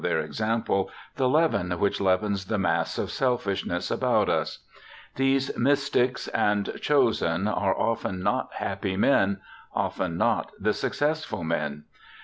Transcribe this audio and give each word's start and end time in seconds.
2 0.03 0.07
BIOGRAPHICAL 0.07 0.23
ESSAYS 0.23 0.35
their 0.35 0.45
example 0.47 0.89
the 1.17 1.29
leaven 1.29 1.71
which 1.79 2.01
leavens 2.01 2.45
the 2.45 2.57
mass 2.57 2.97
of 2.97 3.11
selfishness 3.11 3.91
about 3.91 4.29
us. 4.29 4.65
These 5.15 5.55
'mystics' 5.55 6.27
and 6.29 6.73
'chosen' 6.81 7.47
are 7.47 7.77
often 7.77 8.23
not 8.23 8.49
happy 8.55 8.97
men, 8.97 9.41
often 9.75 10.17
not 10.17 10.53
the 10.59 10.73
successful 10.73 11.43
men. 11.43 11.83